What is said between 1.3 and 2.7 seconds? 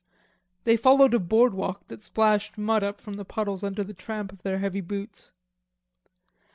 walk that splashed